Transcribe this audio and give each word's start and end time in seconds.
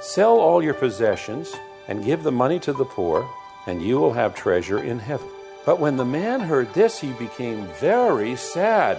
Sell 0.00 0.40
all 0.40 0.62
your 0.62 0.72
possessions 0.72 1.54
and 1.86 2.04
give 2.04 2.22
the 2.22 2.32
money 2.32 2.58
to 2.60 2.72
the 2.72 2.86
poor, 2.86 3.28
and 3.66 3.82
you 3.82 3.98
will 3.98 4.14
have 4.14 4.34
treasure 4.34 4.78
in 4.78 4.98
heaven. 4.98 5.28
But 5.66 5.78
when 5.78 5.98
the 5.98 6.06
man 6.06 6.40
heard 6.40 6.72
this, 6.72 6.98
he 6.98 7.12
became 7.12 7.66
very 7.78 8.34
sad, 8.36 8.96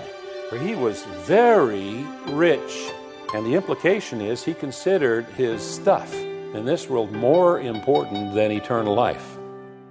for 0.48 0.60
he 0.60 0.76
was 0.76 1.04
very 1.26 2.06
rich. 2.28 2.92
And 3.34 3.44
the 3.48 3.56
implication 3.56 4.22
is 4.22 4.44
he 4.44 4.54
considered 4.54 5.26
his 5.38 5.64
stuff 5.64 6.14
in 6.14 6.66
this 6.66 6.88
world 6.88 7.12
more 7.12 7.60
important 7.60 8.36
than 8.36 8.52
eternal 8.52 8.94
life. 8.94 9.38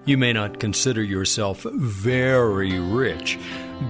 You 0.05 0.17
may 0.17 0.33
not 0.33 0.61
consider 0.61 1.03
yourself 1.03 1.65
very 1.65 2.79
rich, 2.79 3.37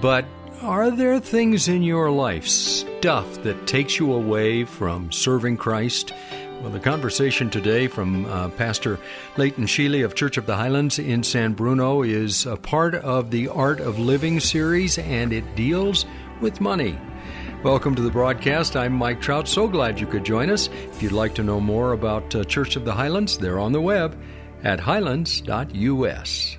but 0.01 0.25
are 0.61 0.89
there 0.89 1.19
things 1.19 1.67
in 1.67 1.83
your 1.83 2.09
life, 2.09 2.47
stuff 2.47 3.43
that 3.43 3.67
takes 3.67 3.99
you 3.99 4.11
away 4.11 4.63
from 4.63 5.11
serving 5.11 5.57
Christ? 5.57 6.13
Well, 6.61 6.69
the 6.69 6.79
conversation 6.79 7.49
today 7.49 7.87
from 7.87 8.25
uh, 8.25 8.49
Pastor 8.49 8.99
Leighton 9.35 9.65
Sheely 9.65 10.05
of 10.05 10.13
Church 10.13 10.37
of 10.37 10.45
the 10.45 10.55
Highlands 10.55 10.99
in 10.99 11.23
San 11.23 11.53
Bruno 11.53 12.03
is 12.03 12.45
a 12.45 12.55
part 12.55 12.93
of 12.93 13.31
the 13.31 13.47
Art 13.47 13.79
of 13.79 13.97
Living 13.97 14.39
series, 14.39 14.99
and 14.99 15.33
it 15.33 15.55
deals 15.55 16.05
with 16.39 16.61
money. 16.61 16.99
Welcome 17.63 17.95
to 17.95 18.03
the 18.03 18.11
broadcast. 18.11 18.75
I'm 18.75 18.93
Mike 18.93 19.21
Trout. 19.21 19.47
So 19.47 19.67
glad 19.67 19.99
you 19.99 20.05
could 20.05 20.23
join 20.23 20.51
us. 20.51 20.67
If 20.67 21.01
you'd 21.01 21.13
like 21.13 21.33
to 21.35 21.43
know 21.43 21.59
more 21.59 21.93
about 21.93 22.35
uh, 22.35 22.43
Church 22.43 22.75
of 22.75 22.85
the 22.85 22.93
Highlands, 22.93 23.39
they're 23.39 23.59
on 23.59 23.71
the 23.71 23.81
web 23.81 24.15
at 24.63 24.79
highlands.us. 24.79 26.57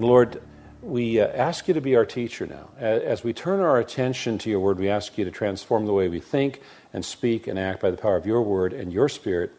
Lord, 0.00 0.42
we 0.82 1.20
uh, 1.20 1.28
ask 1.28 1.68
you 1.68 1.74
to 1.74 1.80
be 1.80 1.94
our 1.94 2.06
teacher 2.06 2.46
now. 2.46 2.70
As 2.78 3.22
we 3.22 3.32
turn 3.32 3.60
our 3.60 3.78
attention 3.78 4.38
to 4.38 4.50
your 4.50 4.60
word, 4.60 4.78
we 4.78 4.88
ask 4.88 5.16
you 5.16 5.24
to 5.24 5.30
transform 5.30 5.86
the 5.86 5.92
way 5.92 6.08
we 6.08 6.20
think 6.20 6.60
and 6.96 7.04
speak 7.04 7.46
and 7.46 7.58
act 7.58 7.82
by 7.82 7.90
the 7.90 7.96
power 7.98 8.16
of 8.16 8.24
your 8.24 8.40
word 8.40 8.72
and 8.72 8.90
your 8.90 9.06
spirit 9.06 9.52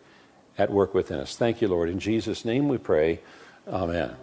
at 0.58 0.72
work 0.72 0.96
within 0.96 1.20
us. 1.20 1.38
Thank 1.38 1.62
you, 1.62 1.68
Lord. 1.68 1.88
In 1.88 2.00
Jesus' 2.00 2.44
name 2.44 2.68
we 2.68 2.80
pray. 2.80 3.20
Amen. 3.68 4.16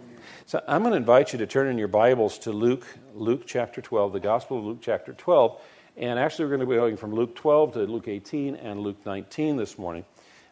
So 0.47 0.61
I'm 0.67 0.81
going 0.81 0.91
to 0.91 0.97
invite 0.97 1.31
you 1.31 1.39
to 1.39 1.47
turn 1.47 1.67
in 1.67 1.77
your 1.77 1.87
Bibles 1.87 2.37
to 2.39 2.51
Luke, 2.51 2.85
Luke 3.13 3.43
chapter 3.45 3.79
12, 3.79 4.11
the 4.11 4.19
Gospel 4.19 4.59
of 4.59 4.65
Luke 4.65 4.79
chapter 4.81 5.13
12. 5.13 5.61
And 5.95 6.19
actually, 6.19 6.43
we're 6.43 6.57
going 6.57 6.59
to 6.59 6.65
be 6.65 6.75
going 6.75 6.97
from 6.97 7.15
Luke 7.15 7.35
12 7.35 7.73
to 7.75 7.79
Luke 7.85 8.09
18 8.09 8.57
and 8.57 8.81
Luke 8.81 8.97
19 9.05 9.55
this 9.55 9.79
morning. 9.79 10.03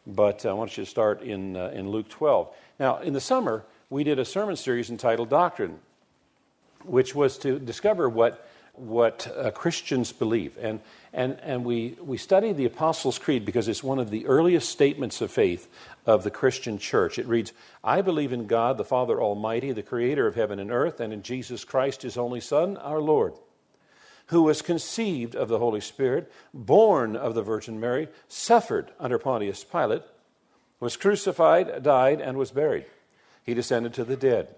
But 0.08 0.46
I 0.46 0.54
want 0.54 0.78
you 0.78 0.86
to 0.86 0.90
start 0.90 1.22
in, 1.22 1.58
uh, 1.58 1.72
in 1.74 1.90
Luke 1.90 2.08
12. 2.08 2.48
Now, 2.80 3.00
in 3.00 3.12
the 3.12 3.20
summer, 3.20 3.66
we 3.90 4.06
did 4.06 4.20
a 4.20 4.26
sermon 4.26 4.56
series 4.56 4.90
entitled 4.90 5.30
Doctrine, 5.30 5.80
which 6.86 7.14
was 7.14 7.38
to 7.40 7.60
discover 7.60 8.08
what 8.08 8.48
what 8.74 9.32
uh, 9.38 9.52
Christians 9.52 10.12
believe. 10.12 10.58
And, 10.60 10.80
and, 11.14 11.40
and 11.42 11.64
we, 11.64 11.96
we 12.02 12.18
study 12.18 12.54
the 12.54 12.66
Apostles' 12.66 13.20
Creed 13.20 13.46
because 13.46 13.68
it's 13.68 13.84
one 13.84 14.00
of 14.00 14.10
the 14.10 14.26
earliest 14.26 14.70
statements 14.70 15.22
of 15.22 15.32
faith 15.32 15.70
of 16.06 16.24
the 16.24 16.32
Christian 16.32 16.80
church. 16.80 17.20
It 17.20 17.28
reads 17.28 17.54
I 17.84 18.02
believe 18.02 18.34
in 18.34 18.48
God, 18.48 18.78
the 18.78 18.84
Father 18.84 19.22
Almighty, 19.22 19.72
the 19.72 19.84
creator 19.84 20.26
of 20.26 20.36
heaven 20.36 20.60
and 20.60 20.72
earth, 20.72 21.00
and 21.00 21.14
in 21.14 21.22
Jesus 21.22 21.64
Christ, 21.64 22.02
his 22.02 22.18
only 22.18 22.42
Son, 22.42 22.78
our 22.78 23.00
Lord, 23.00 23.34
who 24.28 24.42
was 24.44 24.64
conceived 24.64 25.36
of 25.36 25.50
the 25.50 25.60
Holy 25.60 25.82
Spirit, 25.82 26.32
born 26.54 27.16
of 27.16 27.36
the 27.36 27.44
Virgin 27.44 27.80
Mary, 27.80 28.08
suffered 28.28 28.92
under 29.00 29.20
Pontius 29.20 29.64
Pilate, 29.64 30.02
was 30.80 30.98
crucified, 30.98 31.84
died, 31.84 32.20
and 32.20 32.38
was 32.38 32.52
buried. 32.52 32.86
He 33.46 33.54
descended 33.54 33.94
to 33.94 34.04
the 34.04 34.18
dead. 34.18 34.56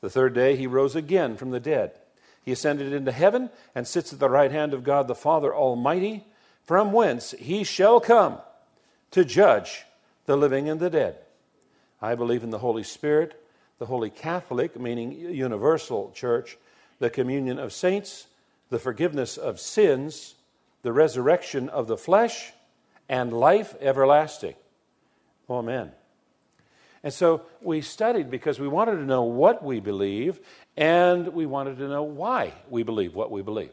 The 0.00 0.10
third 0.10 0.34
day 0.34 0.56
he 0.56 0.66
rose 0.66 0.94
again 0.94 1.36
from 1.36 1.50
the 1.50 1.60
dead. 1.60 1.98
He 2.46 2.52
ascended 2.52 2.92
into 2.92 3.10
heaven 3.10 3.50
and 3.74 3.88
sits 3.88 4.12
at 4.12 4.20
the 4.20 4.30
right 4.30 4.52
hand 4.52 4.72
of 4.72 4.84
God 4.84 5.08
the 5.08 5.16
Father 5.16 5.52
Almighty, 5.52 6.24
from 6.62 6.92
whence 6.92 7.32
he 7.32 7.64
shall 7.64 8.00
come 8.00 8.38
to 9.10 9.24
judge 9.24 9.84
the 10.26 10.36
living 10.36 10.68
and 10.68 10.78
the 10.78 10.88
dead. 10.88 11.18
I 12.00 12.14
believe 12.14 12.44
in 12.44 12.50
the 12.50 12.58
Holy 12.58 12.84
Spirit, 12.84 13.42
the 13.80 13.86
Holy 13.86 14.10
Catholic, 14.10 14.78
meaning 14.78 15.12
universal 15.12 16.12
church, 16.14 16.56
the 17.00 17.10
communion 17.10 17.58
of 17.58 17.72
saints, 17.72 18.28
the 18.70 18.78
forgiveness 18.78 19.36
of 19.36 19.58
sins, 19.58 20.36
the 20.82 20.92
resurrection 20.92 21.68
of 21.68 21.88
the 21.88 21.96
flesh, 21.96 22.52
and 23.08 23.32
life 23.32 23.74
everlasting. 23.80 24.54
Amen. 25.50 25.90
And 27.06 27.14
so 27.14 27.42
we 27.62 27.82
studied 27.82 28.32
because 28.32 28.58
we 28.58 28.66
wanted 28.66 28.96
to 28.96 29.04
know 29.04 29.22
what 29.22 29.62
we 29.62 29.78
believe 29.78 30.40
and 30.76 31.28
we 31.28 31.46
wanted 31.46 31.78
to 31.78 31.86
know 31.86 32.02
why 32.02 32.52
we 32.68 32.82
believe 32.82 33.14
what 33.14 33.30
we 33.30 33.42
believe. 33.42 33.70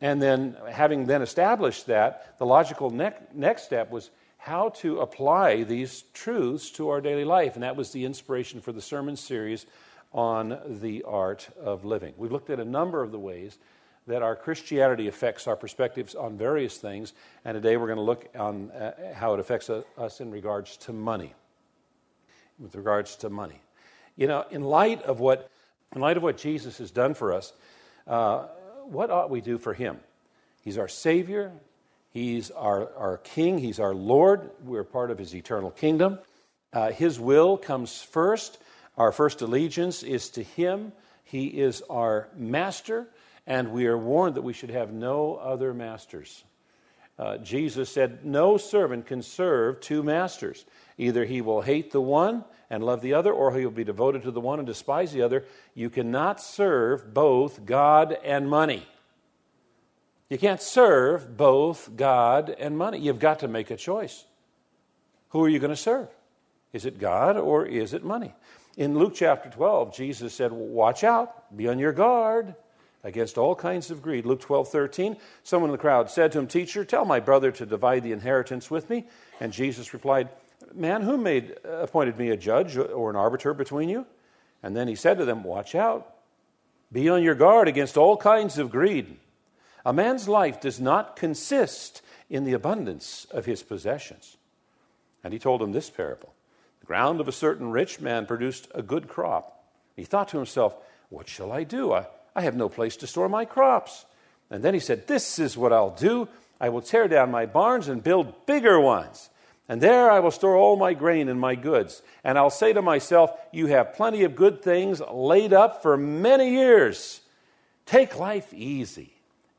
And 0.00 0.22
then, 0.22 0.56
having 0.70 1.06
then 1.06 1.20
established 1.20 1.86
that, 1.86 2.38
the 2.38 2.46
logical 2.46 2.90
ne- 2.90 3.10
next 3.34 3.64
step 3.64 3.90
was 3.90 4.08
how 4.38 4.68
to 4.68 5.00
apply 5.00 5.64
these 5.64 6.04
truths 6.14 6.70
to 6.74 6.90
our 6.90 7.00
daily 7.00 7.24
life. 7.24 7.54
And 7.54 7.64
that 7.64 7.74
was 7.74 7.90
the 7.90 8.04
inspiration 8.04 8.60
for 8.60 8.70
the 8.70 8.80
sermon 8.80 9.16
series 9.16 9.66
on 10.12 10.56
the 10.80 11.02
art 11.02 11.48
of 11.60 11.84
living. 11.84 12.14
We've 12.16 12.30
looked 12.30 12.50
at 12.50 12.60
a 12.60 12.64
number 12.64 13.02
of 13.02 13.10
the 13.10 13.18
ways 13.18 13.58
that 14.06 14.22
our 14.22 14.36
Christianity 14.36 15.08
affects 15.08 15.48
our 15.48 15.56
perspectives 15.56 16.14
on 16.14 16.38
various 16.38 16.78
things. 16.78 17.14
And 17.44 17.56
today 17.56 17.76
we're 17.76 17.88
going 17.88 17.96
to 17.96 18.02
look 18.02 18.28
on 18.38 18.70
uh, 18.70 19.12
how 19.12 19.34
it 19.34 19.40
affects 19.40 19.68
us 19.70 20.20
in 20.20 20.30
regards 20.30 20.76
to 20.76 20.92
money. 20.92 21.34
With 22.58 22.74
regards 22.76 23.16
to 23.16 23.30
money. 23.30 23.60
You 24.16 24.28
know, 24.28 24.44
in 24.50 24.62
light 24.62 25.02
of 25.02 25.20
what 25.20 25.50
in 25.94 26.00
light 26.00 26.16
of 26.16 26.22
what 26.22 26.36
Jesus 26.36 26.78
has 26.78 26.90
done 26.90 27.14
for 27.14 27.32
us, 27.32 27.52
uh, 28.06 28.46
what 28.84 29.10
ought 29.10 29.30
we 29.30 29.40
do 29.40 29.58
for 29.58 29.74
him? 29.74 29.98
He's 30.62 30.78
our 30.78 30.88
Savior, 30.88 31.52
He's 32.14 32.52
our, 32.52 32.94
our 32.96 33.18
King, 33.18 33.58
He's 33.58 33.80
our 33.80 33.94
Lord. 33.94 34.50
We're 34.62 34.84
part 34.84 35.10
of 35.10 35.18
His 35.18 35.34
eternal 35.34 35.72
kingdom. 35.72 36.20
Uh, 36.72 36.90
his 36.90 37.20
will 37.20 37.56
comes 37.56 38.02
first. 38.02 38.58
Our 38.96 39.12
first 39.12 39.42
allegiance 39.42 40.02
is 40.02 40.30
to 40.30 40.42
Him. 40.42 40.92
He 41.24 41.46
is 41.46 41.82
our 41.90 42.28
master, 42.36 43.08
and 43.46 43.72
we 43.72 43.86
are 43.86 43.98
warned 43.98 44.36
that 44.36 44.42
we 44.42 44.52
should 44.52 44.70
have 44.70 44.92
no 44.92 45.34
other 45.34 45.74
masters. 45.74 46.44
Uh, 47.18 47.38
Jesus 47.38 47.90
said, 47.90 48.24
No 48.24 48.58
servant 48.58 49.06
can 49.06 49.22
serve 49.22 49.80
two 49.80 50.02
masters. 50.02 50.64
Either 50.96 51.24
he 51.24 51.40
will 51.40 51.62
hate 51.62 51.90
the 51.90 52.00
one 52.00 52.44
and 52.70 52.84
love 52.84 53.00
the 53.02 53.14
other, 53.14 53.32
or 53.32 53.56
he 53.56 53.64
will 53.64 53.72
be 53.72 53.84
devoted 53.84 54.22
to 54.22 54.30
the 54.30 54.40
one 54.40 54.58
and 54.58 54.66
despise 54.66 55.12
the 55.12 55.22
other. 55.22 55.44
You 55.74 55.90
cannot 55.90 56.40
serve 56.40 57.12
both 57.12 57.64
God 57.64 58.16
and 58.24 58.48
money. 58.48 58.86
You 60.28 60.38
can't 60.38 60.62
serve 60.62 61.36
both 61.36 61.96
God 61.96 62.54
and 62.58 62.78
money. 62.78 62.98
You've 62.98 63.18
got 63.18 63.40
to 63.40 63.48
make 63.48 63.70
a 63.70 63.76
choice. 63.76 64.24
Who 65.30 65.42
are 65.42 65.48
you 65.48 65.58
going 65.58 65.70
to 65.70 65.76
serve? 65.76 66.08
Is 66.72 66.86
it 66.86 66.98
God 66.98 67.36
or 67.36 67.66
is 67.66 67.92
it 67.92 68.04
money? 68.04 68.34
In 68.76 68.98
Luke 68.98 69.14
chapter 69.14 69.48
12, 69.50 69.94
Jesus 69.94 70.34
said, 70.34 70.50
Watch 70.52 71.04
out, 71.04 71.56
be 71.56 71.68
on 71.68 71.78
your 71.78 71.92
guard 71.92 72.54
against 73.04 73.38
all 73.38 73.54
kinds 73.54 73.90
of 73.90 74.02
greed. 74.02 74.26
Luke 74.26 74.40
12, 74.40 74.68
13, 74.68 75.16
someone 75.44 75.70
in 75.70 75.72
the 75.72 75.78
crowd 75.78 76.10
said 76.10 76.32
to 76.32 76.38
him, 76.38 76.46
Teacher, 76.46 76.84
tell 76.84 77.04
my 77.04 77.20
brother 77.20 77.52
to 77.52 77.66
divide 77.66 78.02
the 78.02 78.12
inheritance 78.12 78.70
with 78.70 78.90
me. 78.90 79.06
And 79.40 79.52
Jesus 79.52 79.92
replied, 79.92 80.30
Man, 80.72 81.02
who 81.02 81.16
made, 81.16 81.56
appointed 81.64 82.18
me 82.18 82.30
a 82.30 82.36
judge 82.36 82.76
or 82.76 83.10
an 83.10 83.16
arbiter 83.16 83.54
between 83.54 83.88
you? 83.88 84.06
And 84.62 84.74
then 84.74 84.88
he 84.88 84.94
said 84.94 85.18
to 85.18 85.24
them, 85.24 85.44
Watch 85.44 85.74
out. 85.74 86.14
Be 86.92 87.08
on 87.08 87.22
your 87.22 87.34
guard 87.34 87.68
against 87.68 87.96
all 87.96 88.16
kinds 88.16 88.58
of 88.58 88.70
greed. 88.70 89.16
A 89.84 89.92
man's 89.92 90.28
life 90.28 90.60
does 90.60 90.80
not 90.80 91.16
consist 91.16 92.02
in 92.30 92.44
the 92.44 92.52
abundance 92.52 93.26
of 93.30 93.44
his 93.44 93.62
possessions. 93.62 94.36
And 95.22 95.32
he 95.32 95.38
told 95.38 95.60
them 95.60 95.72
this 95.72 95.90
parable 95.90 96.32
The 96.80 96.86
ground 96.86 97.20
of 97.20 97.28
a 97.28 97.32
certain 97.32 97.70
rich 97.70 98.00
man 98.00 98.26
produced 98.26 98.68
a 98.74 98.82
good 98.82 99.08
crop. 99.08 99.64
He 99.96 100.04
thought 100.04 100.28
to 100.28 100.38
himself, 100.38 100.76
What 101.10 101.28
shall 101.28 101.52
I 101.52 101.64
do? 101.64 101.92
I, 101.92 102.06
I 102.34 102.42
have 102.42 102.56
no 102.56 102.68
place 102.68 102.96
to 102.98 103.06
store 103.06 103.28
my 103.28 103.44
crops. 103.44 104.06
And 104.50 104.62
then 104.62 104.74
he 104.74 104.80
said, 104.80 105.06
This 105.06 105.38
is 105.38 105.56
what 105.56 105.72
I'll 105.72 105.94
do. 105.94 106.28
I 106.60 106.68
will 106.68 106.82
tear 106.82 107.08
down 107.08 107.30
my 107.30 107.46
barns 107.46 107.88
and 107.88 108.02
build 108.02 108.46
bigger 108.46 108.80
ones 108.80 109.28
and 109.68 109.80
there 109.80 110.10
I 110.10 110.20
will 110.20 110.30
store 110.30 110.56
all 110.56 110.76
my 110.76 110.92
grain 110.92 111.28
and 111.28 111.40
my 111.40 111.54
goods. 111.54 112.02
And 112.22 112.36
I'll 112.36 112.50
say 112.50 112.72
to 112.72 112.82
myself, 112.82 113.30
You 113.52 113.66
have 113.68 113.94
plenty 113.94 114.24
of 114.24 114.36
good 114.36 114.62
things 114.62 115.00
laid 115.10 115.52
up 115.52 115.82
for 115.82 115.96
many 115.96 116.50
years. 116.50 117.20
Take 117.86 118.18
life 118.18 118.52
easy. 118.52 119.12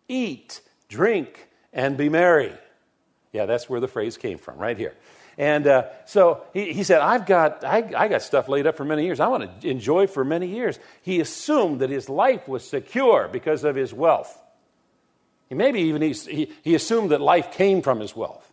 Eat, 0.08 0.62
drink, 0.90 1.50
and 1.74 1.98
be 1.98 2.10
merry. 2.10 2.54
Yeah, 3.34 3.46
that's 3.46 3.70
where 3.70 3.80
the 3.80 3.88
phrase 3.88 4.18
came 4.18 4.38
from, 4.38 4.58
right 4.58 4.78
here. 4.78 4.94
And 5.38 5.68
uh, 5.68 5.88
so 6.06 6.44
he, 6.54 6.72
he 6.72 6.84
said, 6.84 7.02
I've 7.02 7.26
got, 7.26 7.64
I, 7.64 7.92
I 7.96 8.08
got 8.08 8.22
stuff 8.22 8.48
laid 8.48 8.68
up 8.68 8.78
for 8.78 8.86
many 8.86 9.04
years. 9.06 9.20
I 9.20 9.28
want 9.28 9.62
to 9.62 9.68
enjoy 9.68 10.08
for 10.08 10.24
many 10.24 10.48
years. 10.48 10.80
He 11.02 11.20
assumed 11.20 11.82
that 11.82 11.90
his 11.90 12.08
life 12.08 12.48
was 12.48 12.66
secure 12.66 13.28
because 13.30 13.64
of 13.64 13.76
his 13.76 13.94
wealth. 13.94 14.42
He 15.50 15.56
maybe 15.56 15.82
even 15.82 16.02
he, 16.02 16.14
he, 16.14 16.52
he 16.64 16.76
assumed 16.76 17.12
that 17.12 17.22
life 17.22 17.52
came 17.52 17.82
from 17.82 18.00
his 18.00 18.16
wealth. 18.16 18.50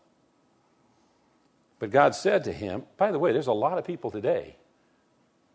But 1.83 1.91
God 1.91 2.15
said 2.15 2.45
to 2.45 2.53
him, 2.53 2.85
by 2.97 3.11
the 3.11 3.19
way, 3.19 3.33
there's 3.33 3.49
a 3.49 3.53
lot 3.53 3.77
of 3.77 3.85
people 3.85 4.13
today 4.13 4.55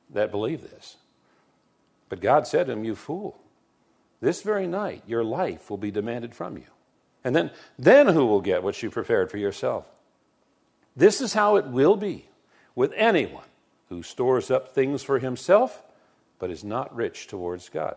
that 0.09 0.29
believe 0.29 0.62
this. 0.62 0.97
But 2.09 2.19
God 2.19 2.45
said 2.45 2.65
to 2.65 2.74
him, 2.74 2.83
You 2.83 2.95
fool, 2.95 3.39
this 4.19 4.41
very 4.41 4.68
night 4.68 5.03
your 5.07 5.24
life 5.24 5.69
will 5.69 5.77
be 5.77 5.89
demanded 5.89 6.35
from 6.35 6.57
you. 6.57 6.65
And 7.24 7.33
then, 7.33 7.50
then 7.79 8.07
who 8.07 8.25
will 8.25 8.41
get 8.41 8.62
what 8.62 8.83
you 8.83 8.89
prepared 8.89 9.31
for 9.31 9.38
yourself? 9.38 9.88
This 10.97 11.21
is 11.21 11.31
how 11.31 11.56
it 11.56 11.68
will 11.68 11.95
be 11.95 12.25
with 12.75 12.91
anyone 12.97 13.47
who 13.88 14.03
stores 14.03 14.51
up 14.51 14.75
things 14.75 15.03
for 15.03 15.19
himself 15.19 15.81
but 16.39 16.51
is 16.51 16.62
not 16.62 16.94
rich 16.94 17.27
towards 17.27 17.69
God. 17.69 17.95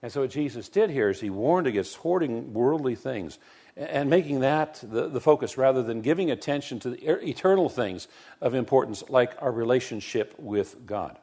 And 0.00 0.12
so, 0.12 0.20
what 0.20 0.30
Jesus 0.30 0.68
did 0.68 0.90
here 0.90 1.08
is 1.08 1.20
he 1.20 1.30
warned 1.30 1.66
against 1.66 1.96
hoarding 1.96 2.54
worldly 2.54 2.94
things 2.94 3.40
and 3.76 4.08
making 4.08 4.40
that 4.40 4.82
the, 4.82 5.08
the 5.08 5.20
focus 5.20 5.58
rather 5.58 5.82
than 5.82 6.00
giving 6.00 6.30
attention 6.30 6.80
to 6.80 6.90
the 6.90 7.28
eternal 7.28 7.68
things 7.68 8.08
of 8.40 8.54
importance, 8.54 9.04
like 9.08 9.34
our 9.40 9.52
relationship 9.52 10.34
with 10.38 10.86
God. 10.86 11.18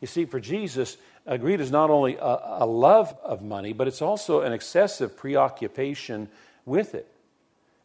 You 0.00 0.06
see, 0.06 0.26
for 0.26 0.38
Jesus, 0.38 0.96
greed 1.26 1.60
is 1.60 1.70
not 1.70 1.90
only 1.90 2.16
a, 2.16 2.38
a 2.60 2.66
love 2.66 3.16
of 3.22 3.42
money, 3.42 3.72
but 3.72 3.88
it's 3.88 4.02
also 4.02 4.42
an 4.42 4.52
excessive 4.52 5.16
preoccupation 5.16 6.28
with 6.64 6.94
it. 6.94 7.08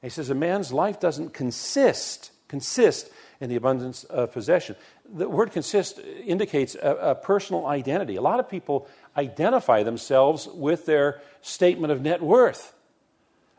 He 0.02 0.10
says 0.10 0.30
a 0.30 0.36
man's 0.36 0.74
life 0.74 1.00
doesn't 1.00 1.34
consist 1.34 2.32
consist 2.54 3.10
in 3.42 3.50
the 3.50 3.56
abundance 3.56 4.04
of 4.04 4.32
possession. 4.32 4.76
The 5.12 5.28
word 5.28 5.52
consist 5.52 6.00
indicates 6.24 6.76
a, 6.76 6.96
a, 7.02 7.16
personal 7.16 7.66
identity. 7.66 8.16
A 8.16 8.22
lot 8.22 8.40
of 8.40 8.48
people 8.48 8.88
identify 9.18 9.82
themselves 9.82 10.48
with 10.48 10.86
their 10.86 11.20
statement 11.42 11.92
of 11.92 12.02
net 12.02 12.22
worth, 12.22 12.73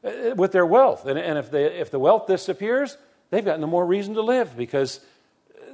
Uh, 0.05 0.35
with 0.35 0.53
their 0.53 0.67
wealth. 0.67 1.07
And, 1.07 1.19
and 1.19 1.39
if, 1.39 1.51
they, 1.51 1.65
if 1.65 1.91
the 1.91 1.99
wealth 1.99 2.27
disappears, 2.27 2.99
they've 3.31 3.45
got 3.45 3.59
no 3.59 3.67
more 3.67 3.87
reason 3.87 4.13
to 4.15 4.21
live 4.21 4.55
because 4.55 5.01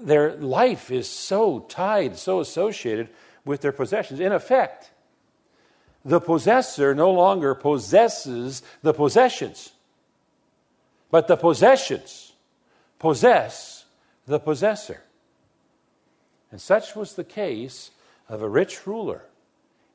their 0.01 0.37
life 0.37 0.93
is 0.93 1.09
so 1.09 1.61
tied, 1.61 2.17
so 2.17 2.39
associated 2.39 3.09
with 3.45 3.61
their 3.61 3.73
possessions. 3.73 4.21
In 4.21 4.31
effect, 4.31 4.93
the 6.05 6.21
possessor 6.21 6.95
no 6.95 7.11
longer 7.11 7.57
possesses 7.57 8.63
the 8.83 8.95
possessions. 8.95 9.73
But 11.11 11.27
the 11.27 11.37
possessions 11.37 12.33
possess 13.01 13.85
the 14.27 14.39
possessor. 14.39 15.03
And 16.53 16.61
such 16.61 16.95
was 16.95 17.15
the 17.15 17.25
case 17.25 17.91
of 18.29 18.43
a 18.43 18.49
rich 18.49 18.87
ruler 18.87 19.25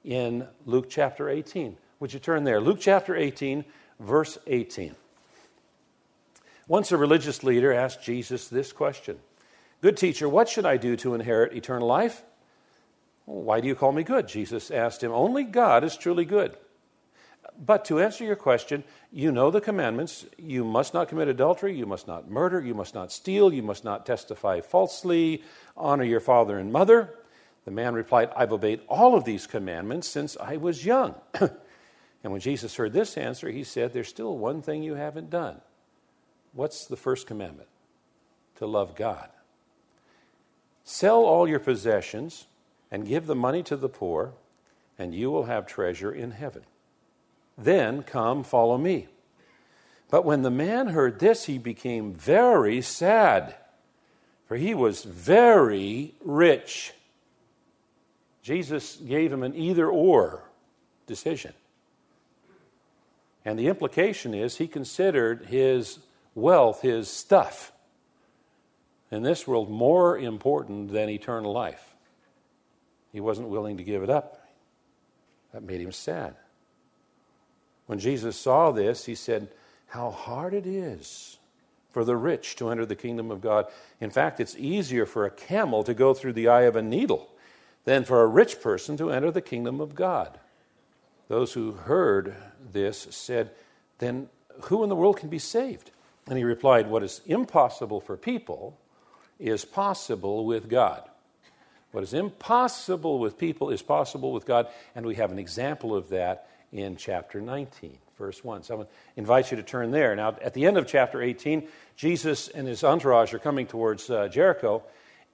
in 0.04 0.46
Luke 0.66 0.90
chapter 0.90 1.30
18. 1.30 1.78
Would 2.02 2.14
you 2.14 2.20
turn 2.20 2.44
there? 2.44 2.60
Luke 2.60 2.80
chapter 2.82 3.16
18, 3.16 3.64
verse 4.00 4.38
18. 4.48 4.96
Once 6.68 6.92
a 6.92 6.98
religious 6.98 7.44
leader 7.44 7.72
asked 7.72 8.04
Jesus 8.04 8.48
this 8.48 8.72
question 8.72 9.20
Good 9.82 9.98
teacher, 9.98 10.28
what 10.28 10.50
should 10.50 10.66
I 10.66 10.78
do 10.78 10.96
to 10.98 11.14
inherit 11.14 11.56
eternal 11.56 11.88
life? 11.88 12.24
Why 13.26 13.60
do 13.60 13.68
you 13.68 13.76
call 13.76 13.92
me 13.92 14.04
good? 14.04 14.28
Jesus 14.28 14.72
asked 14.72 15.04
him. 15.04 15.12
Only 15.12 15.44
God 15.44 15.84
is 15.84 15.98
truly 15.98 16.26
good. 16.26 16.56
But 17.58 17.86
to 17.86 18.00
answer 18.00 18.24
your 18.24 18.36
question, 18.36 18.84
you 19.12 19.32
know 19.32 19.50
the 19.50 19.62
commandments. 19.62 20.26
You 20.38 20.64
must 20.64 20.94
not 20.94 21.08
commit 21.08 21.28
adultery. 21.28 21.76
You 21.76 21.86
must 21.86 22.08
not 22.08 22.30
murder. 22.30 22.60
You 22.60 22.74
must 22.74 22.94
not 22.94 23.12
steal. 23.12 23.54
You 23.54 23.64
must 23.64 23.84
not 23.84 24.06
testify 24.06 24.62
falsely. 24.62 25.44
Honor 25.78 26.04
your 26.04 26.20
father 26.20 26.60
and 26.60 26.72
mother. 26.72 27.16
The 27.66 27.72
man 27.72 27.96
replied, 27.96 28.30
I've 28.36 28.52
obeyed 28.52 28.82
all 28.88 29.16
of 29.16 29.24
these 29.24 29.48
commandments 29.48 30.08
since 30.08 30.38
I 30.40 30.58
was 30.58 30.86
young. 30.86 31.16
and 32.26 32.32
when 32.32 32.42
Jesus 32.42 32.76
heard 32.76 32.92
this 32.92 33.18
answer, 33.18 33.52
he 33.52 33.64
said, 33.64 33.94
There's 33.94 34.08
still 34.08 34.36
one 34.36 34.64
thing 34.64 34.82
you 34.82 34.96
haven't 34.96 35.30
done. 35.30 35.62
What's 36.54 36.88
the 36.88 36.98
first 36.98 37.28
commandment? 37.28 37.70
To 38.56 38.66
love 38.66 38.96
God. 38.96 39.30
Sell 40.84 41.20
all 41.20 41.48
your 41.48 41.60
possessions 41.60 42.48
and 42.90 43.08
give 43.08 43.28
the 43.28 43.36
money 43.36 43.62
to 43.62 43.78
the 43.78 43.90
poor, 43.90 44.34
and 44.98 45.14
you 45.14 45.30
will 45.30 45.44
have 45.44 45.68
treasure 45.68 46.12
in 46.12 46.32
heaven. 46.32 46.64
Then 47.60 48.02
come, 48.02 48.44
follow 48.44 48.80
me. 48.80 49.08
But 50.10 50.26
when 50.26 50.42
the 50.42 50.50
man 50.50 50.88
heard 50.88 51.20
this, 51.20 51.46
he 51.46 51.60
became 51.60 52.12
very 52.12 52.82
sad, 52.82 53.54
for 54.48 54.58
he 54.58 54.74
was 54.74 55.04
very 55.04 56.16
rich. 56.24 56.92
Jesus 58.42 58.96
gave 58.96 59.32
him 59.32 59.44
an 59.44 59.56
either 59.56 59.88
or 59.88 60.42
decision. 61.06 61.54
And 63.46 63.58
the 63.60 63.68
implication 63.68 64.34
is 64.34 64.58
he 64.58 64.68
considered 64.68 65.46
his 65.46 66.00
wealth, 66.34 66.82
his 66.82 67.08
stuff, 67.08 67.72
in 69.12 69.22
this 69.22 69.48
world 69.48 69.70
more 69.70 70.18
important 70.18 70.92
than 70.92 71.10
eternal 71.10 71.54
life. 71.54 71.96
He 73.14 73.22
wasn't 73.22 73.48
willing 73.48 73.78
to 73.78 73.84
give 73.84 74.04
it 74.04 74.10
up. 74.10 74.46
That 75.54 75.64
made 75.64 75.80
him 75.80 75.92
sad. 75.92 76.36
When 77.86 78.00
Jesus 78.00 78.36
saw 78.36 78.72
this, 78.72 79.06
he 79.06 79.16
said, 79.16 79.48
How 79.88 80.10
hard 80.10 80.54
it 80.54 80.66
is 80.66 81.38
for 81.96 82.04
the 82.04 82.18
rich 82.18 82.58
to 82.58 82.70
enter 82.70 82.86
the 82.86 82.94
kingdom 82.94 83.32
of 83.32 83.40
God. 83.40 83.68
In 84.02 84.10
fact, 84.10 84.42
it's 84.42 84.58
easier 84.58 85.06
for 85.06 85.24
a 85.24 85.32
camel 85.32 85.82
to 85.86 85.94
go 85.94 86.14
through 86.14 86.34
the 86.34 86.50
eye 86.50 86.64
of 86.64 86.76
a 86.76 86.82
needle 86.82 87.30
than 87.86 88.04
for 88.04 88.22
a 88.22 88.28
rich 88.28 88.60
person 88.60 88.98
to 88.98 89.12
enter 89.12 89.32
the 89.32 89.42
kingdom 89.42 89.80
of 89.80 89.96
God. 89.96 90.38
Those 91.28 91.54
who 91.54 91.72
heard 91.72 92.36
this 92.72 93.08
said, 93.12 93.52
Then 94.00 94.30
who 94.64 94.84
in 94.84 94.90
the 94.90 94.96
world 94.96 95.18
can 95.18 95.30
be 95.30 95.40
saved? 95.40 95.92
And 96.28 96.38
he 96.38 96.44
replied, 96.44 96.88
What 96.88 97.04
is 97.04 97.22
impossible 97.26 98.02
for 98.02 98.18
people 98.18 98.80
is 99.40 99.66
possible 99.66 100.46
with 100.46 100.70
God. 100.70 101.04
What 101.92 102.04
is 102.04 102.14
impossible 102.14 103.20
with 103.20 103.38
people 103.38 103.70
is 103.70 103.82
possible 103.82 104.34
with 104.34 104.46
God, 104.46 104.68
and 104.96 105.06
we 105.06 105.16
have 105.16 105.32
an 105.32 105.40
example 105.40 105.96
of 105.96 106.10
that 106.10 106.50
in 106.72 106.98
chapter 106.98 107.40
19, 107.40 107.98
verse 108.18 108.44
1. 108.44 108.64
So 108.64 108.82
I 108.82 108.86
invite 109.16 109.52
you 109.52 109.58
to 109.58 109.64
turn 109.64 109.92
there. 109.92 110.14
Now, 110.16 110.36
at 110.42 110.54
the 110.54 110.66
end 110.66 110.78
of 110.78 110.88
chapter 110.88 111.22
18, 111.22 111.68
Jesus 111.96 112.50
and 112.50 112.68
his 112.68 112.84
entourage 112.84 113.34
are 113.34 113.40
coming 113.40 113.66
towards 113.66 114.10
uh, 114.10 114.28
Jericho, 114.28 114.84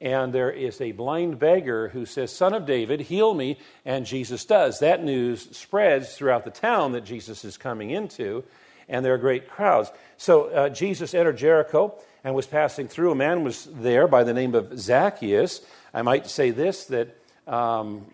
and 0.01 0.33
there 0.33 0.49
is 0.49 0.81
a 0.81 0.91
blind 0.93 1.37
beggar 1.37 1.89
who 1.89 2.07
says, 2.07 2.35
Son 2.35 2.53
of 2.53 2.65
David, 2.65 3.01
heal 3.01 3.35
me, 3.35 3.59
and 3.85 4.05
Jesus 4.05 4.43
does. 4.43 4.79
That 4.79 5.03
news 5.03 5.55
spreads 5.55 6.15
throughout 6.15 6.43
the 6.43 6.51
town 6.51 6.93
that 6.93 7.05
Jesus 7.05 7.45
is 7.45 7.55
coming 7.55 7.91
into, 7.91 8.43
and 8.89 9.05
there 9.05 9.13
are 9.13 9.19
great 9.19 9.47
crowds. 9.47 9.91
So 10.17 10.45
uh, 10.45 10.69
Jesus 10.69 11.13
entered 11.13 11.37
Jericho 11.37 11.93
and 12.23 12.33
was 12.33 12.47
passing 12.47 12.87
through. 12.87 13.11
A 13.11 13.15
man 13.15 13.43
was 13.43 13.65
there 13.71 14.07
by 14.07 14.23
the 14.23 14.33
name 14.33 14.55
of 14.55 14.77
Zacchaeus. 14.77 15.61
I 15.93 16.01
might 16.01 16.27
say 16.27 16.49
this 16.49 16.85
that 16.85 17.15
um, 17.47 18.05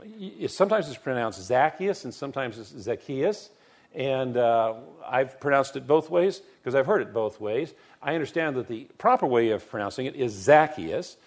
sometimes 0.47 0.89
it's 0.89 0.97
pronounced 0.97 1.41
Zacchaeus 1.41 2.03
and 2.03 2.13
sometimes 2.13 2.57
it's 2.57 2.69
Zacchaeus. 2.69 3.49
And 3.95 4.37
uh, 4.37 4.75
I've 5.07 5.39
pronounced 5.39 5.75
it 5.75 5.87
both 5.87 6.09
ways 6.09 6.41
because 6.61 6.75
I've 6.75 6.85
heard 6.85 7.01
it 7.01 7.13
both 7.13 7.39
ways. 7.39 7.73
I 8.01 8.13
understand 8.13 8.57
that 8.57 8.67
the 8.67 8.87
proper 8.97 9.25
way 9.25 9.49
of 9.51 9.67
pronouncing 9.69 10.05
it 10.05 10.15
is 10.15 10.33
Zacchaeus. 10.33 11.17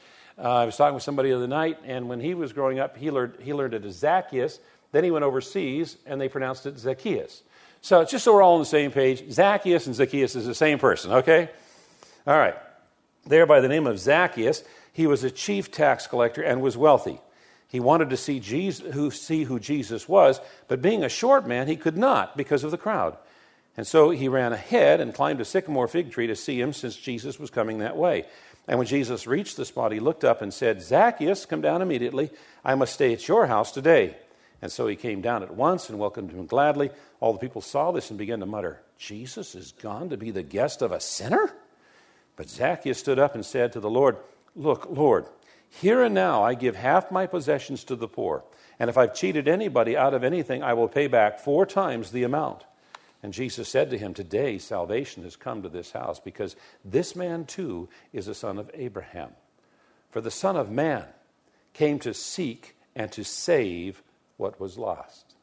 Uh, 0.43 0.55
I 0.55 0.65
was 0.65 0.77
talking 0.77 0.95
with 0.95 1.03
somebody 1.03 1.31
the 1.31 1.37
other 1.37 1.47
night, 1.47 1.79
and 1.85 2.09
when 2.09 2.19
he 2.19 2.33
was 2.33 2.55
growing 2.55 2.79
up, 2.79 2.97
he 2.97 3.11
learned, 3.11 3.35
he 3.41 3.53
learned 3.53 3.75
it 3.75 3.85
as 3.85 3.97
Zacchaeus. 3.97 4.59
Then 4.91 5.05
he 5.05 5.11
went 5.11 5.25
overseas, 5.25 5.99
and 6.07 6.19
they 6.19 6.29
pronounced 6.29 6.65
it 6.65 6.79
Zacchaeus. 6.79 7.43
So 7.83 8.05
just 8.05 8.25
so 8.25 8.35
we're 8.35 8.43
all 8.43 8.55
on 8.55 8.61
the 8.61 8.67
same 8.67 8.91
page, 8.91 9.31
Zacchaeus 9.31 9.87
and 9.87 9.95
Zacchaeus 9.95 10.37
is 10.37 10.47
the 10.47 10.55
same 10.55 10.79
person, 10.79 11.13
okay? 11.13 11.51
All 12.27 12.39
right. 12.39 12.55
There, 13.27 13.45
by 13.45 13.61
the 13.61 13.69
name 13.69 13.87
of 13.87 13.99
Zacchaeus, 13.99 14.65
he 14.93 15.07
was 15.07 15.25
a 15.25 15.31
chief 15.31 15.71
tax 15.71 16.07
collector 16.07 16.43
and 16.43 16.63
was 16.63 16.77
wealthy. 16.77 17.21
He 17.69 17.79
wanted 17.79 18.11
to 18.11 18.17
see, 18.17 18.41
Jesus, 18.41 18.95
who, 18.95 19.11
see 19.11 19.45
who 19.45 19.61
Jesus 19.61 20.09
was, 20.09 20.41
but 20.69 20.83
being 20.83 21.05
a 21.05 21.09
short 21.09 21.47
man, 21.47 21.69
he 21.69 21.77
could 21.77 21.97
not 21.97 22.37
because 22.37 22.65
of 22.65 22.71
the 22.71 22.79
crowd. 22.79 23.17
And 23.77 23.87
so 23.87 24.11
he 24.11 24.29
ran 24.29 24.53
ahead 24.53 25.01
and 25.01 25.15
climbed 25.15 25.41
a 25.41 25.45
sycamore 25.45 25.87
fig 25.87 26.11
tree 26.11 26.27
to 26.27 26.37
see 26.37 26.61
him 26.61 26.73
since 26.73 26.97
Jesus 26.97 27.39
was 27.39 27.51
coming 27.51 27.79
that 27.79 27.97
way. 27.97 28.27
And 28.71 28.79
when 28.79 28.87
Jesus 28.87 29.27
reached 29.27 29.57
the 29.57 29.65
spot, 29.65 29.91
he 29.91 29.99
looked 29.99 30.23
up 30.23 30.43
and 30.43 30.55
said, 30.55 30.81
Zacchaeus, 30.81 31.45
come 31.45 31.61
down 31.61 31.83
immediately. 31.83 32.31
I 32.65 32.77
must 32.77 32.95
stay 32.95 33.12
at 33.12 33.27
your 33.27 33.49
house 33.49 33.73
today. 33.73 34.17
And 34.62 34.71
so 34.71 34.87
he 34.87 34.95
came 34.95 35.21
down 35.21 35.43
at 35.43 35.53
once 35.53 35.91
and 35.91 35.99
welcomed 35.99 36.31
him 36.31 36.47
gladly. 36.47 36.91
All 37.19 37.33
the 37.33 37.41
people 37.41 37.62
saw 37.62 37.91
this 37.91 38.11
and 38.11 38.19
began 38.19 38.39
to 38.39 38.47
mutter, 38.47 38.81
Jesus 38.97 39.57
is 39.57 39.73
gone 39.73 40.11
to 40.11 40.17
be 40.17 40.31
the 40.31 40.45
guest 40.45 40.83
of 40.83 40.93
a 40.93 41.00
sinner? 41.00 41.53
But 42.37 42.49
Zacchaeus 42.49 43.00
stood 43.00 43.19
up 43.19 43.35
and 43.35 43.45
said 43.45 43.73
to 43.73 43.81
the 43.81 43.91
Lord, 43.91 44.19
Look, 44.55 44.87
Lord, 44.89 45.27
here 45.69 46.05
and 46.05 46.15
now 46.15 46.45
I 46.45 46.55
give 46.55 46.77
half 46.77 47.11
my 47.11 47.27
possessions 47.27 47.83
to 47.85 47.97
the 47.97 48.07
poor, 48.07 48.45
and 48.79 48.89
if 48.89 48.97
I've 48.97 49.15
cheated 49.15 49.49
anybody 49.49 49.97
out 49.97 50.15
of 50.15 50.23
anything, 50.23 50.62
I 50.62 50.75
will 50.75 50.89
pay 50.89 51.09
back 51.09 51.41
four 51.41 51.67
times 51.67 52.12
the 52.12 52.23
amount. 52.23 52.62
And 53.23 53.33
Jesus 53.33 53.69
said 53.69 53.91
to 53.91 53.99
him, 53.99 54.15
Today 54.15 54.59
salvation 54.59 55.23
has 55.25 55.37
come 55.37 55.62
to 55.62 55.69
this 55.69 55.93
house, 55.93 56.19
because 56.21 56.57
this 56.85 57.15
man 57.15 57.45
too 57.45 57.89
is 58.12 58.29
a 58.29 58.35
son 58.35 58.59
of 58.59 58.71
Abraham. 58.75 59.31
For 60.11 60.21
the 60.21 60.31
Son 60.31 60.57
of 60.57 60.71
Man 60.71 61.05
came 61.73 61.99
to 62.00 62.15
seek 62.15 62.77
and 62.97 63.12
to 63.12 63.25
save 63.25 64.03
what 64.37 64.59
was 64.59 64.79
lost. 64.79 65.35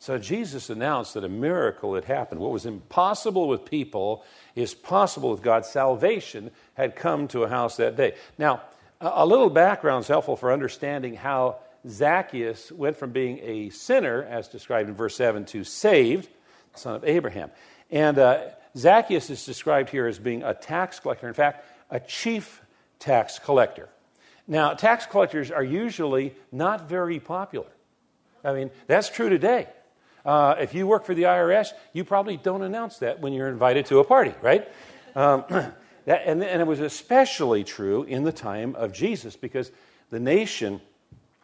So 0.00 0.16
Jesus 0.16 0.70
announced 0.70 1.12
that 1.14 1.24
a 1.24 1.28
miracle 1.28 1.94
had 1.94 2.06
happened. 2.06 2.40
What 2.40 2.52
was 2.52 2.64
impossible 2.64 3.48
with 3.48 3.66
people 3.66 4.24
is 4.54 4.74
possible 4.74 5.30
with 5.30 5.42
God. 5.42 5.66
Salvation 5.66 6.50
had 6.72 6.96
come 6.96 7.28
to 7.28 7.42
a 7.42 7.48
house 7.48 7.76
that 7.76 7.96
day. 7.96 8.14
Now, 8.38 8.62
a 9.02 9.26
little 9.26 9.50
background 9.50 10.04
is 10.04 10.08
helpful 10.08 10.36
for 10.36 10.52
understanding 10.52 11.14
how 11.14 11.58
Zacchaeus 11.88 12.70
went 12.70 12.96
from 12.96 13.10
being 13.10 13.38
a 13.42 13.70
sinner, 13.70 14.22
as 14.22 14.48
described 14.48 14.88
in 14.88 14.94
verse 14.94 15.16
7, 15.16 15.44
to 15.46 15.64
saved, 15.64 16.28
son 16.74 16.94
of 16.94 17.04
Abraham. 17.04 17.50
And 17.90 18.18
uh, 18.18 18.48
Zacchaeus 18.76 19.30
is 19.30 19.44
described 19.44 19.90
here 19.90 20.06
as 20.06 20.18
being 20.18 20.42
a 20.42 20.54
tax 20.54 21.00
collector. 21.00 21.26
In 21.26 21.34
fact, 21.34 21.64
a 21.90 22.00
chief 22.00 22.62
tax 22.98 23.38
collector. 23.38 23.88
Now, 24.46 24.74
tax 24.74 25.06
collectors 25.06 25.50
are 25.50 25.64
usually 25.64 26.34
not 26.52 26.88
very 26.88 27.18
popular. 27.18 27.70
I 28.44 28.52
mean, 28.52 28.70
that's 28.86 29.08
true 29.08 29.28
today. 29.28 29.68
Uh, 30.24 30.56
if 30.58 30.74
you 30.74 30.86
work 30.86 31.04
for 31.04 31.14
the 31.14 31.22
IRS, 31.22 31.68
you 31.92 32.04
probably 32.04 32.36
don't 32.36 32.62
announce 32.62 32.98
that 32.98 33.20
when 33.20 33.32
you're 33.32 33.48
invited 33.48 33.86
to 33.86 34.00
a 34.00 34.04
party, 34.04 34.34
right? 34.42 34.68
Um, 35.14 35.44
that, 36.04 36.22
and, 36.26 36.42
and 36.42 36.60
it 36.60 36.66
was 36.66 36.80
especially 36.80 37.64
true 37.64 38.02
in 38.02 38.24
the 38.24 38.32
time 38.32 38.74
of 38.76 38.92
Jesus 38.92 39.36
because 39.36 39.70
the 40.10 40.20
nation 40.20 40.80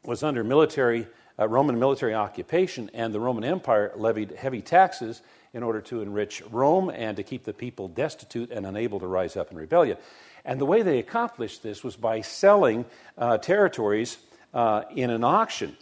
was 0.06 0.22
under 0.22 0.44
military, 0.44 1.06
uh, 1.38 1.48
Roman 1.48 1.78
military 1.78 2.14
occupation, 2.14 2.90
and 2.94 3.12
the 3.12 3.20
Roman 3.20 3.44
Empire 3.44 3.92
levied 3.96 4.32
heavy 4.32 4.62
taxes 4.62 5.22
in 5.52 5.62
order 5.62 5.80
to 5.80 6.02
enrich 6.02 6.42
Rome 6.50 6.90
and 6.90 7.16
to 7.16 7.22
keep 7.22 7.44
the 7.44 7.52
people 7.52 7.88
destitute 7.88 8.50
and 8.50 8.66
unable 8.66 9.00
to 9.00 9.06
rise 9.06 9.36
up 9.36 9.50
in 9.50 9.56
rebellion. 9.56 9.96
And 10.44 10.60
the 10.60 10.66
way 10.66 10.82
they 10.82 10.98
accomplished 10.98 11.62
this 11.62 11.82
was 11.82 11.96
by 11.96 12.20
selling 12.20 12.84
uh, 13.18 13.38
territories 13.38 14.18
uh, 14.54 14.82
in 14.94 15.10
an 15.10 15.24
auction 15.24 15.76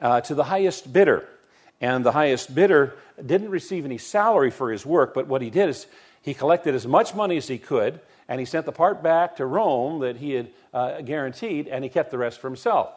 uh, 0.00 0.20
to 0.22 0.34
the 0.34 0.44
highest 0.44 0.92
bidder. 0.92 1.28
And 1.80 2.04
the 2.04 2.12
highest 2.12 2.54
bidder 2.54 2.94
didn't 3.24 3.50
receive 3.50 3.84
any 3.84 3.98
salary 3.98 4.50
for 4.50 4.70
his 4.70 4.84
work, 4.84 5.14
but 5.14 5.26
what 5.26 5.42
he 5.42 5.50
did 5.50 5.68
is 5.68 5.86
he 6.22 6.34
collected 6.34 6.74
as 6.74 6.86
much 6.86 7.14
money 7.14 7.36
as 7.36 7.48
he 7.48 7.58
could, 7.58 8.00
and 8.28 8.38
he 8.38 8.46
sent 8.46 8.66
the 8.66 8.72
part 8.72 9.02
back 9.02 9.36
to 9.36 9.46
Rome 9.46 10.00
that 10.00 10.16
he 10.16 10.32
had 10.32 10.50
uh, 10.74 11.00
guaranteed, 11.00 11.68
and 11.68 11.82
he 11.82 11.90
kept 11.90 12.10
the 12.10 12.18
rest 12.18 12.40
for 12.40 12.48
himself. 12.48 12.92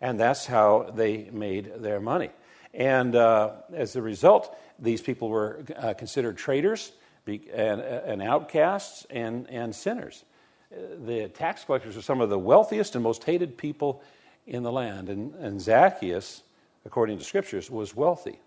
And 0.00 0.18
that's 0.18 0.46
how 0.46 0.90
they 0.94 1.28
made 1.30 1.72
their 1.82 2.00
money. 2.00 2.30
And 2.72 3.14
uh, 3.14 3.52
as 3.74 3.96
a 3.96 4.02
result, 4.02 4.56
these 4.78 5.02
people 5.02 5.28
were 5.28 5.64
uh, 5.76 5.94
considered 5.94 6.38
traitors 6.38 6.92
and, 7.26 7.80
and 7.80 8.22
outcasts 8.22 9.06
and, 9.10 9.48
and 9.50 9.74
sinners. 9.74 10.24
The 10.70 11.28
tax 11.28 11.64
collectors 11.64 11.96
are 11.96 12.02
some 12.02 12.20
of 12.20 12.30
the 12.30 12.38
wealthiest 12.38 12.94
and 12.94 13.02
most 13.02 13.24
hated 13.24 13.58
people 13.58 14.02
in 14.46 14.62
the 14.62 14.72
land. 14.72 15.08
And, 15.08 15.34
and 15.34 15.60
Zacchaeus, 15.60 16.42
according 16.86 17.18
to 17.18 17.24
scriptures, 17.24 17.70
was 17.70 17.94
wealthy. 17.94 18.38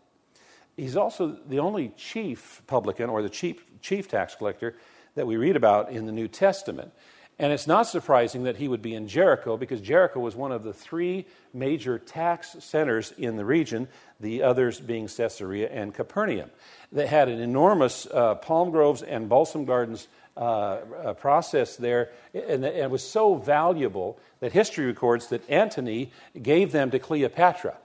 He's 0.75 0.95
also 0.95 1.37
the 1.47 1.59
only 1.59 1.89
chief 1.97 2.61
publican 2.65 3.09
or 3.09 3.21
the 3.21 3.29
chief, 3.29 3.63
chief 3.81 4.07
tax 4.07 4.35
collector 4.35 4.75
that 5.15 5.27
we 5.27 5.37
read 5.37 5.55
about 5.55 5.91
in 5.91 6.05
the 6.05 6.11
New 6.11 6.27
Testament. 6.27 6.91
And 7.39 7.51
it's 7.51 7.67
not 7.67 7.87
surprising 7.87 8.43
that 8.43 8.57
he 8.57 8.67
would 8.67 8.81
be 8.81 8.93
in 8.93 9.07
Jericho 9.07 9.57
because 9.57 9.81
Jericho 9.81 10.19
was 10.19 10.35
one 10.35 10.51
of 10.51 10.63
the 10.63 10.73
three 10.73 11.25
major 11.53 11.97
tax 11.97 12.55
centers 12.59 13.11
in 13.17 13.37
the 13.37 13.45
region, 13.45 13.87
the 14.19 14.43
others 14.43 14.79
being 14.79 15.07
Caesarea 15.07 15.67
and 15.69 15.93
Capernaum. 15.93 16.51
They 16.91 17.07
had 17.07 17.29
an 17.29 17.39
enormous 17.39 18.05
uh, 18.05 18.35
palm 18.35 18.69
groves 18.69 19.01
and 19.01 19.27
balsam 19.27 19.65
gardens 19.65 20.07
uh, 20.37 20.39
uh, 20.39 21.13
process 21.13 21.75
there, 21.75 22.11
and, 22.33 22.63
and 22.63 22.65
it 22.65 22.89
was 22.89 23.03
so 23.07 23.35
valuable 23.35 24.19
that 24.39 24.51
history 24.51 24.85
records 24.85 25.27
that 25.27 25.47
Antony 25.49 26.11
gave 26.39 26.71
them 26.71 26.91
to 26.91 26.99
Cleopatra 26.99 27.77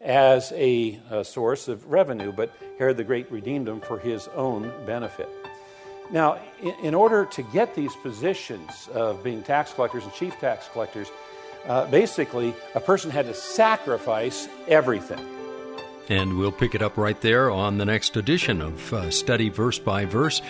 as 0.00 0.52
a, 0.52 1.00
a 1.10 1.24
source 1.24 1.66
of 1.66 1.90
revenue, 1.90 2.32
but 2.32 2.52
Herod 2.78 2.96
the 2.96 3.04
Great 3.04 3.30
redeemed 3.32 3.66
them 3.66 3.80
for 3.80 3.98
his 3.98 4.28
own 4.28 4.72
benefit. 4.86 5.28
Now, 6.10 6.38
in, 6.82 6.94
order 6.94 7.26
to 7.26 7.42
get 7.42 7.74
these 7.74 7.94
positions 7.96 8.88
of 8.94 9.22
being 9.22 9.42
tax 9.42 9.72
collectors 9.74 10.04
and 10.04 10.12
chief 10.14 10.38
tax 10.40 10.68
collectors, 10.72 11.10
uh, 11.66 11.86
basically 11.86 12.54
a 12.74 12.80
person 12.80 13.10
had 13.10 13.26
to 13.26 13.34
sacrifice 13.34 14.48
everything. 14.68 15.24
And 16.08 16.38
we'll 16.38 16.52
pick 16.52 16.74
it 16.74 16.80
up 16.80 16.96
right 16.96 17.20
there 17.20 17.50
on 17.50 17.76
the 17.76 17.84
next 17.84 18.16
edition 18.16 18.62
of 18.62 18.92
uh, 18.94 19.10
Study 19.10 19.50
Verse 19.50 19.78
by 19.78 20.06
Verse 20.06 20.40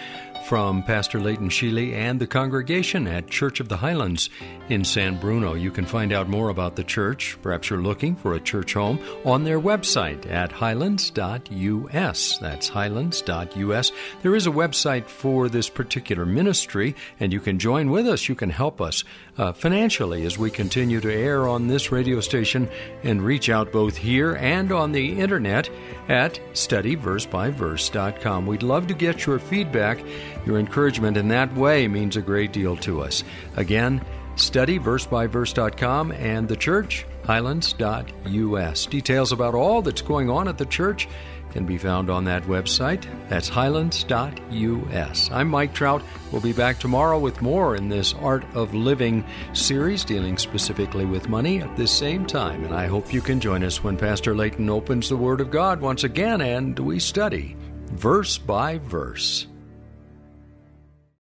from 0.49 0.83
Pastor 0.83 1.21
Leighton 1.21 1.51
Sheely 1.51 1.93
and 1.93 2.19
the 2.19 2.27
congregation 2.27 3.07
at 3.07 3.29
Church 3.29 3.61
of 3.61 3.69
the 3.69 3.77
Highlands 3.77 4.31
in 4.71 4.83
San 4.83 5.21
Bruno. 5.21 5.53
You 5.53 5.71
can 5.71 5.85
find 5.85 6.11
out 6.11 6.27
more 6.27 6.49
about 6.49 6.75
the 6.75 6.85
church, 6.85 7.37
perhaps 7.43 7.69
you're 7.69 7.83
looking 7.83 8.17
for 8.17 8.33
a 8.33 8.41
church 8.41 8.73
home, 8.73 8.99
on 9.27 9.45
their 9.45 9.61
website 9.61 10.27
at 10.31 10.51
highlands.us. 10.51 12.39
That's 12.39 12.69
highlands.us. 12.69 13.93
There 14.23 14.35
is 14.35 14.47
a 14.47 14.51
website 14.51 15.07
for 15.07 15.51
this 15.51 15.69
particular 15.69 16.25
ministry, 16.25 16.97
and 17.21 17.31
you 17.31 17.41
can 17.41 17.59
join 17.59 17.91
with 17.91 18.09
us. 18.09 18.27
You 18.27 18.35
can 18.35 18.49
help 18.49 18.81
us 18.81 19.05
uh, 19.37 19.53
financially 19.53 20.25
as 20.25 20.39
we 20.39 20.51
continue 20.51 21.01
to 21.01 21.13
air 21.13 21.47
on 21.47 21.69
this 21.69 21.93
radio 21.93 22.21
station 22.21 22.71
and 23.03 23.21
reach 23.23 23.51
out 23.51 23.71
both 23.71 23.99
here 23.99 24.37
and 24.37 24.73
on 24.73 24.93
the 24.93 25.21
internet 25.21 25.69
at 26.09 26.41
studyversebyverse.com. 26.55 28.47
We'd 28.47 28.63
love 28.63 28.87
to 28.87 28.95
get 28.95 29.27
your 29.27 29.39
feedback. 29.39 29.99
Your 30.47 30.59
encouragement 30.59 31.17
in 31.17 31.29
that 31.29 31.55
way 31.55 31.89
means 31.89 32.17
a 32.17 32.23
great 32.23 32.53
deal 32.53 32.77
to 32.79 33.03
us. 33.03 33.25
Again, 33.57 34.05
study 34.37 34.79
studyversebyverse.com 34.79 36.13
and 36.13 36.49
the 36.49 36.57
church, 36.57 37.07
highlands.us. 37.25 38.87
Details 38.87 39.33
about 39.33 39.55
all 39.55 39.83
that's 39.83 40.03
going 40.03 40.31
on 40.31 40.49
at 40.49 40.59
the 40.59 40.67
church 40.67 41.09
can 41.51 41.67
be 41.67 41.79
found 41.79 42.11
on 42.11 42.25
that 42.25 42.43
website. 42.45 43.07
That's 43.29 43.49
highlands.us. 43.49 45.31
I'm 45.31 45.49
Mike 45.49 45.75
Trout. 45.75 46.03
We'll 46.31 46.43
be 46.43 46.53
back 46.53 46.79
tomorrow 46.79 47.19
with 47.19 47.41
more 47.43 47.77
in 47.77 47.89
this 47.89 48.15
Art 48.15 48.45
of 48.55 48.75
Living 48.75 49.25
series 49.55 50.05
dealing 50.05 50.37
specifically 50.37 51.05
with 51.05 51.29
money 51.29 51.63
at 51.63 51.77
this 51.77 51.91
same 51.91 52.27
time. 52.27 52.65
And 52.65 52.75
I 52.75 52.87
hope 52.87 53.13
you 53.13 53.21
can 53.21 53.41
join 53.41 53.65
us 53.65 53.83
when 53.83 53.97
Pastor 53.97 54.35
Leighton 54.35 54.69
opens 54.69 55.09
the 55.09 55.17
Word 55.17 55.41
of 55.41 55.51
God 55.51 55.81
once 55.81 56.05
again 56.05 56.41
and 56.41 56.79
we 56.79 56.99
study 56.99 57.57
verse 57.93 58.37
by 58.39 58.79
verse. 58.79 59.47